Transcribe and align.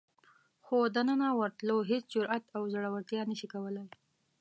خو 0.65 0.75
دننه 0.95 1.29
ورتلو 1.39 1.77
هېڅ 1.89 2.03
جرئت 2.13 2.45
او 2.55 2.63
زړورتیا 2.73 3.21
نشي 3.31 3.47
کولای. 3.53 3.87